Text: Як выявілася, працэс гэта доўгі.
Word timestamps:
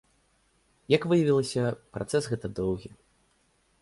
Як 0.95 1.05
выявілася, 1.11 1.63
працэс 1.99 2.23
гэта 2.33 2.47
доўгі. 2.61 2.89